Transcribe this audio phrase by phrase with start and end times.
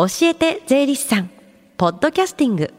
[0.00, 1.30] 教えて税理士さん。
[1.76, 2.72] ポッドキャスティング。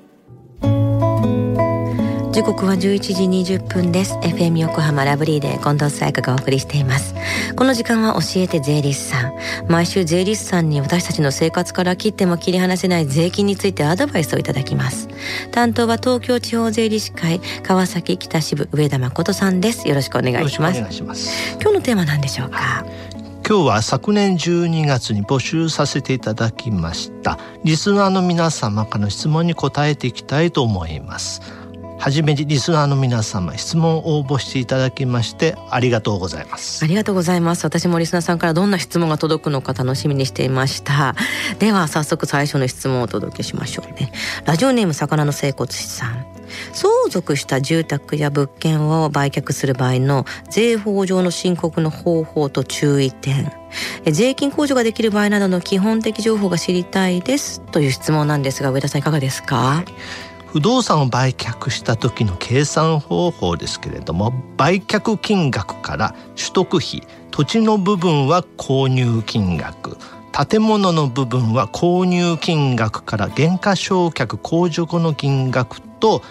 [2.31, 4.15] 時刻は11時20分です。
[4.23, 7.13] FM 横浜ラブリーで近藤沙耶香がお送りしています。
[7.55, 9.33] この時間は教えて税理士さん。
[9.67, 15.07] 毎週税理士さんに私たちの生活から切っても切り離せない税金についてアドバイスをいただきます。
[15.51, 19.87] 担当は東京地方税理士会川崎北支部上田誠さんです。
[19.87, 20.79] よろしくお願いします。
[21.61, 22.83] 今日のテーマなんでしょうか？
[23.51, 27.37] 今日は昨年12月に募集させていただきました。
[27.65, 31.41] リスナーの皆様からの質問に答えていきたいと思います。
[32.01, 36.83] はじめにリスナーの皆様質問を応募していただきましてありがとうございます。
[36.83, 37.63] ありがとうございます。
[37.63, 41.13] 私もリスナーさんからどんな質問が届くのか楽しみにしていました。
[41.59, 44.11] では早速最初の質問をお届けしましょうね。
[44.45, 46.25] ラジオネーム魚の整骨師さん。
[46.73, 53.53] 相続した住宅や物件を売却する場合の税法上の申告の方法と注意点。
[54.11, 57.61] 税金控除ができる場合などの基本的情報が知りたいです。
[57.61, 69.95] という質問なんですが上田さんいかがですか、はい不動産を売却した時の計算方法ですけれども売却金額から取得費土地の部分は購入金額
[70.49, 76.21] 建物の部分は購入金額から減価償却控除後の金額と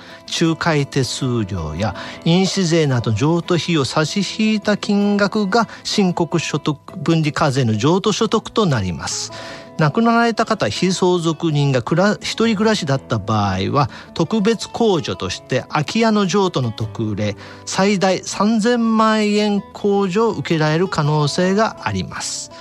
[0.40, 9.32] 仲介手数料や印紙税など譲渡費を差し引いた金額が申告所得分離課税の譲渡所得となります。
[9.80, 11.80] 亡くなられた方非相続人が
[12.20, 22.52] 一人暮らしだった場合は特別控除として空き家の譲渡の特例最大3000万円控除を受けられる可能性があります。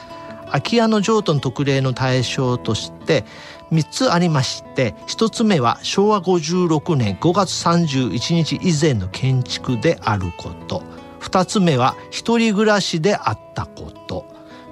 [0.46, 3.26] 空き家の譲渡の特例の対象として
[3.74, 10.82] 3つありまして1つ目は昭和56年5月31日以前の建築であること。
[11.20, 14.26] 2つ目は一人暮らしであったこと。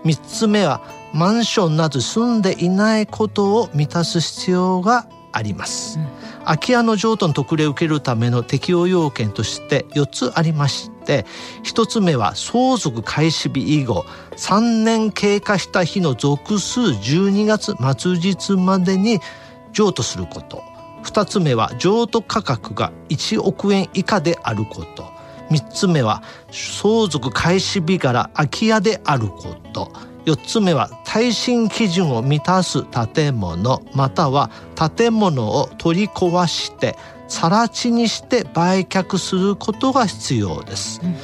[0.06, 0.82] 3つ目は
[1.14, 6.08] マンションなど住んでいないことを満たす必要があります、うん、
[6.46, 11.26] 空き家の譲渡の特例を受けるための適用要件として4つありまして
[11.64, 19.20] 1つ目は相続開始日以後3年経過した日の続数12月末日までに
[19.72, 20.64] 譲渡すること。
[21.04, 25.06] 2つ目は譲渡価格が1億円以下であること。
[25.50, 29.92] 3つ目は相続開始日から空き家であること
[30.28, 32.84] 4つ目は耐震基準を満たす
[33.14, 34.52] 建物または
[34.98, 36.98] 建物を取り壊して
[37.30, 41.00] 更地にして売却することが必要です。
[41.02, 41.16] うん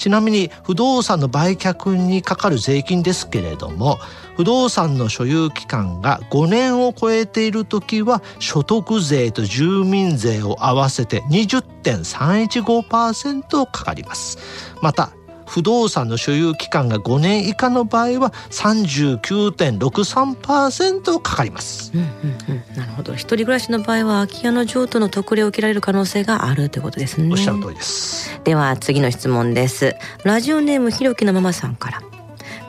[0.00, 3.98] ちなみに不動産の売却にかかる税金ですけれども
[4.34, 14.38] 不動産の所有期間が5年を超えている時は所得税と住民税を合わせて20.315%かかります
[14.80, 15.12] また
[15.50, 22.06] 不動産の所有期間が5年以下の場合は39.63%かかります、うんうん
[22.48, 23.14] うん、なるほど。
[23.14, 32.00] 一人暮らしの場合は空き家の譲渡の特例を受けられる可能性があるということですねおっしゃる通りですでは次の質問ですラジオネームひろきのママさんから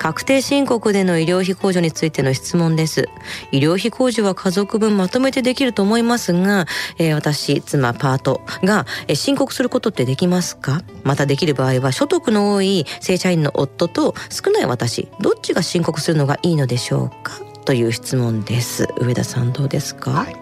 [0.01, 3.07] 確定申告での医療費控除についての質問です。
[3.51, 6.66] 医療費控除は家族分まとめてできると思いますが、
[6.97, 10.81] えー、私、妻、パートが、えー、申告することってできますか？
[11.03, 17.39] またできる場合は所得の多い正社員の夫と少ない私、どっちが申告するのがいいのでしょうか？
[17.66, 18.88] という質問です。
[18.97, 20.35] 上田さんどうですか、はい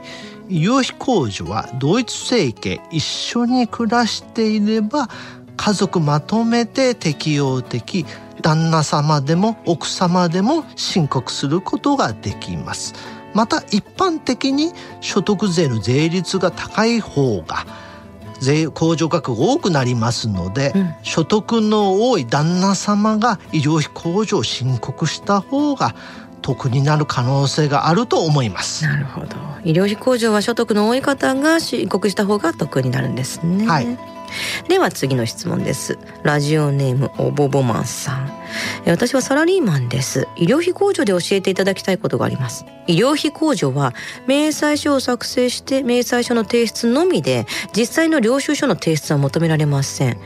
[0.47, 5.09] 医療費控除は同一生計一緒に暮らしていれば
[5.58, 8.06] 家族まとめて適用的
[8.42, 12.94] 旦那様でも奥様でも申告することができます。
[13.34, 17.66] また一般的に所得税の税率が高い方が
[18.40, 25.94] 税控除額が多くなりますので、うん、所得の多い旦那様が医療費控除を申告した方が
[26.42, 28.86] 得になる可能性があると思います。
[28.86, 29.36] なるほど。
[29.64, 33.68] 医療費控除は所得の多い方が申告した方が得になるんですね。
[33.68, 34.19] はい
[34.67, 35.97] では次の質問です。
[36.23, 38.31] ラジオネームおぼぼマンさん。
[38.85, 40.28] 私はサラリーマンです。
[40.35, 42.66] 医療費控除で教えていただきたいことがあります。
[42.88, 43.94] 医療費控除は
[44.28, 47.46] 明細書を作成して明細書の提出のみで
[47.76, 50.17] 実際の領収書の提出は求められません。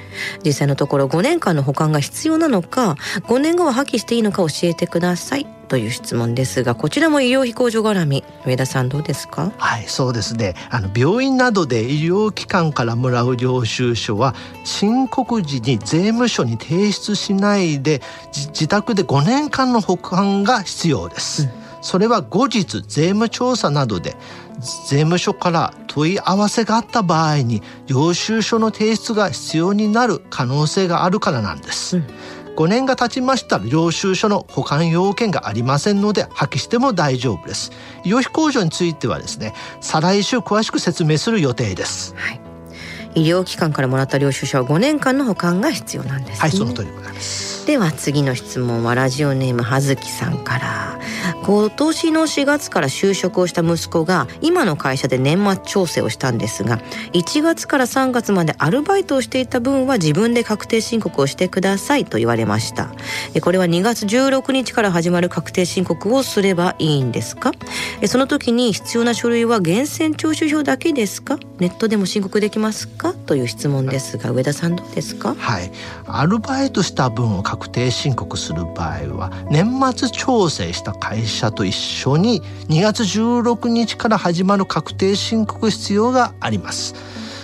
[0.45, 2.95] 実際のところ5年間の保管が必要なのか
[3.27, 5.62] 5年後は破棄していいのか教えてください。
[5.73, 9.51] という質問ですがこちらも医療費控除絡み上田さんどうですか？
[9.57, 10.53] はいそうですね。
[10.69, 14.35] あの病院などで医療機関からもらう領収書は
[14.65, 18.03] 申告時に税務署に提出しないで
[18.51, 21.49] 自宅で5年間の保管が必要です、うん、
[21.81, 24.15] それは後日税務調査などで
[24.87, 32.05] 税務署から問い合わせがあった場合に領収書の提出が必要になる可能性があるからなんです、うん
[32.55, 37.71] 5年が経ちましたら領収書の保管要件がありませんので破棄しても大丈夫です。
[38.03, 42.41] 医療費控除についてはですね再来週詳しく説明する予定です、はい、
[43.15, 47.65] 医療機関からもらった領収書は5年間の保管が必要なんです、ね、はいその通りでございます。
[47.65, 50.99] では次の質問はラジオネームはずきさんから
[51.45, 56.79] 今年の4月から就職をした息子が今の会社で年末調整をしたんですが
[57.11, 62.89] 1月から3月までアルバイトをしていた分は自分で確定申告をしてくださいと言われました。
[63.41, 67.51] これは2月16日から始まる確定申告をすればいいんですか？
[68.07, 71.37] その時に必要な書類は源泉徴収票だけですか？
[71.59, 73.13] ネットでも申告できますか？
[73.13, 75.35] という質問ですが上田さんどうですか？
[75.35, 75.71] はい。
[76.07, 86.95] アルバイトした分を確定申告する場合は年末調整した会社者と一緒に2月16日から始まる確定申告必要があります。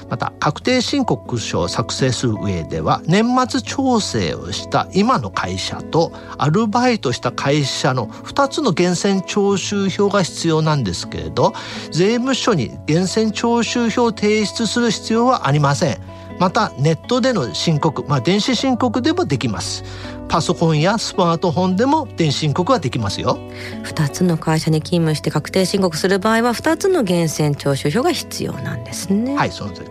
[0.10, 11.54] また確定申告書を作成する上では年末調整をした今の会社とアルバイトした会社の2つの源泉徴収票が必要なんですけれど
[11.92, 16.20] 税務署に源泉徴収票を提出する必要はありません。
[16.40, 19.84] またネットでの申告、まあ、電子申告でもできます
[20.30, 23.38] パソコンやスマートフォンでも電子申告はできますよ。
[23.84, 29.36] 2つの会社に勤務して確定申告する場合は2つの源泉徴収票が必要なんですね。
[29.36, 29.90] はいその通り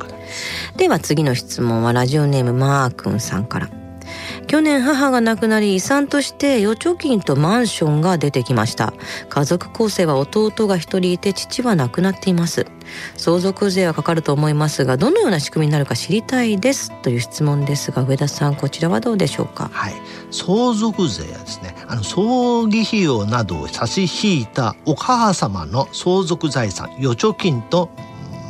[0.77, 3.69] では次の質問はラジオネームマー君さんから
[4.49, 8.95] 去年母が亡くなり遺産として預貯金とマンションが出てきました。
[9.29, 12.67] 家族構成は弟が一人いて父は亡くなっています。
[13.19, 19.69] 相続税はかかると思いますがどのような仕組みになるか知りたいですという質問ですが上田さんこちらはどうでしょうか？
[19.71, 19.95] はい。
[20.31, 27.91] 相続税はですねあの葬儀費用などを差し引いたお母様の相続財産預貯金と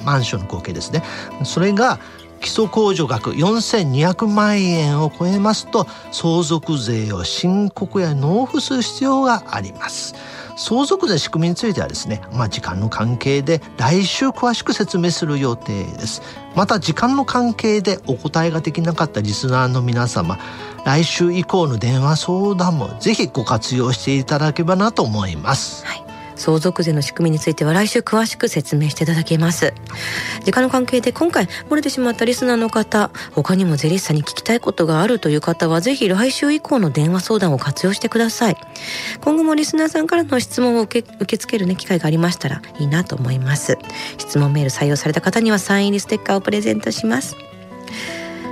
[0.05, 1.03] マンションの合計ですね。
[1.45, 1.99] それが
[2.41, 10.15] 基礎控除額4200万円を超えますと相続税を申告や納付する必要があります。
[10.59, 16.21] 相続税仕組みについてはですね、まあ、時間の関係で来週詳しく説明する予定です。
[16.57, 20.37] また時間の関係でお答えができなかったリスナーの皆様
[20.85, 26.08] 来週以降の電話相談もぜひご活用していただければなと思います、はい。
[26.39, 29.75] 相続税の仕組みについては来週詳しく説明していただきます。
[30.45, 38.57] 時間の関係で今回漏れてしまったリスナーの方他にもゼリスさんに聞きたいことがあるという方はぜひ来週以降の電話相談を活用してください。
[39.21, 43.77] 今後もリスナーさんからの質問を受け受け付けるね機会がありましたらいいなと思います。
[44.17, 47.37] 質問メール採用された方にはサイン入りステッカーをプレゼントします。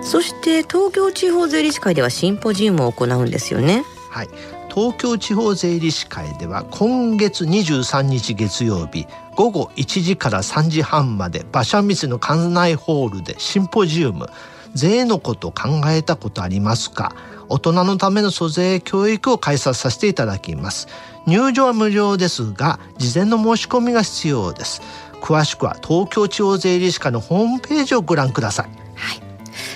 [0.03, 3.85] そして東京地方税理士会ではシンポジウムを行うんですよね。
[4.11, 4.29] はい。
[4.77, 14.29] 東京地方税理士会では今月23日月曜日午後1時から3時半まで馬車道の館内ホールでシンポジウム
[14.75, 17.17] 税のこと考えたことありますか？
[17.49, 20.89] 大人のための租税教育を開催させていただきます。
[21.27, 24.83] 入場は無料ですが事前の申し込みが必要です。
[25.23, 28.86] 詳しくは東京地方税理士会のホームページをご覧ください。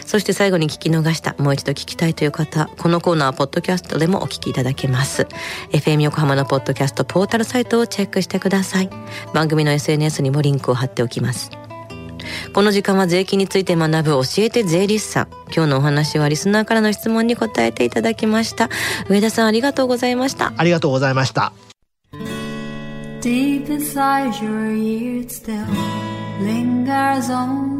[0.06, 5.27] そして最後に聞き逃したもう一度聞きたいという方このコーナーはポッドキャストでもお聞きいただけます。
[5.73, 8.91] FM 横浜のポッドキャストポータルサイトをチェックしてください。
[9.35, 11.50] 番組の SNS にもリンクを貼っておきます。
[12.53, 15.29] この時間は税金について学ぶ教えて税理士さん。
[15.55, 18.69] 今日のお話はリスナーからの質問に答えていただきました。
[19.09, 20.53] 上田さんありがとうございました。
[20.56, 21.53] ありがとうございました。
[23.21, 25.67] Deep inside your ears still
[26.41, 27.80] lingers on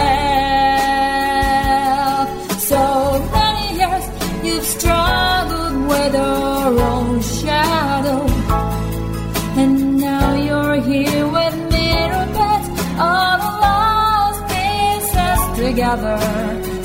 [15.71, 16.80] together.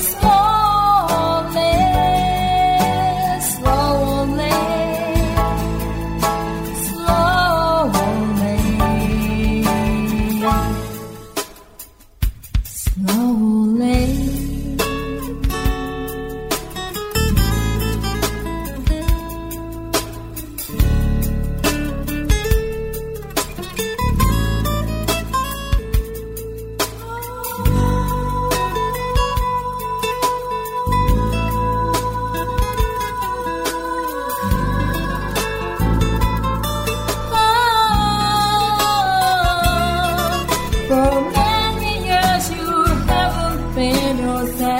[44.17, 44.76] You're side.